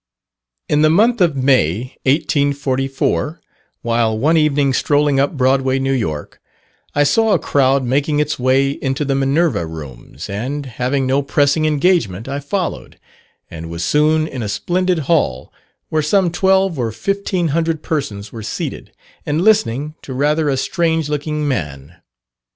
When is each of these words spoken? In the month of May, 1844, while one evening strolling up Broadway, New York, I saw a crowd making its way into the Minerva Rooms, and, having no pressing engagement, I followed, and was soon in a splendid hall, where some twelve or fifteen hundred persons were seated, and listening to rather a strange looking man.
In 0.67 0.81
the 0.81 0.89
month 0.89 1.21
of 1.21 1.35
May, 1.35 1.95
1844, 2.07 3.39
while 3.83 4.17
one 4.17 4.35
evening 4.35 4.73
strolling 4.73 5.19
up 5.19 5.37
Broadway, 5.37 5.77
New 5.77 5.93
York, 5.93 6.41
I 6.95 7.03
saw 7.03 7.33
a 7.33 7.37
crowd 7.37 7.83
making 7.83 8.19
its 8.19 8.39
way 8.39 8.71
into 8.71 9.05
the 9.05 9.13
Minerva 9.13 9.67
Rooms, 9.67 10.27
and, 10.27 10.65
having 10.65 11.05
no 11.05 11.21
pressing 11.21 11.65
engagement, 11.65 12.27
I 12.27 12.39
followed, 12.39 12.99
and 13.51 13.69
was 13.69 13.85
soon 13.85 14.25
in 14.27 14.41
a 14.41 14.49
splendid 14.49 14.97
hall, 15.05 15.53
where 15.89 16.01
some 16.01 16.31
twelve 16.31 16.79
or 16.79 16.91
fifteen 16.91 17.49
hundred 17.49 17.83
persons 17.83 18.31
were 18.31 18.41
seated, 18.41 18.91
and 19.23 19.43
listening 19.43 19.93
to 20.01 20.13
rather 20.15 20.49
a 20.49 20.57
strange 20.57 21.09
looking 21.09 21.47
man. 21.47 21.97